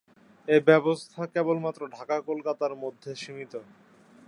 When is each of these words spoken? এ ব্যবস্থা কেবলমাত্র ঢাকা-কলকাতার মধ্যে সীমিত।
এ 0.47 0.57
ব্যবস্থা 0.67 1.21
কেবলমাত্র 1.33 1.81
ঢাকা-কলকাতার 1.89 2.73
মধ্যে 2.75 3.09
সীমিত। 3.15 3.53